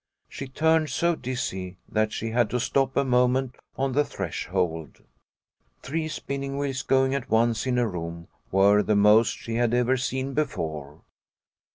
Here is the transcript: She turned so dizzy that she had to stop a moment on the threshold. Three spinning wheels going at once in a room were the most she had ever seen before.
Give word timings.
She 0.27 0.47
turned 0.47 0.89
so 0.89 1.13
dizzy 1.15 1.77
that 1.87 2.11
she 2.11 2.31
had 2.31 2.49
to 2.49 2.59
stop 2.59 2.97
a 2.97 3.03
moment 3.03 3.55
on 3.77 3.91
the 3.91 4.03
threshold. 4.03 5.03
Three 5.83 6.07
spinning 6.07 6.57
wheels 6.57 6.81
going 6.81 7.13
at 7.13 7.29
once 7.29 7.67
in 7.67 7.77
a 7.77 7.87
room 7.87 8.27
were 8.51 8.81
the 8.81 8.95
most 8.95 9.37
she 9.37 9.53
had 9.57 9.75
ever 9.75 9.97
seen 9.97 10.33
before. 10.33 11.01